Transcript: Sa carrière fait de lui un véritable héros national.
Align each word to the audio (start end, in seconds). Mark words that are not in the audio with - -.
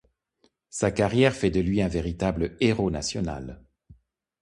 Sa 0.71 0.89
carrière 0.89 1.35
fait 1.35 1.51
de 1.51 1.59
lui 1.59 1.79
un 1.79 1.87
véritable 1.87 2.57
héros 2.59 2.89
national. 2.89 3.61